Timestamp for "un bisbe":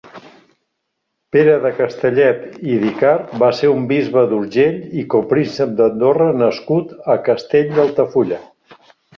3.75-4.25